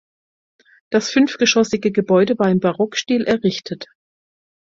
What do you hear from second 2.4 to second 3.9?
im Barockstil errichtet.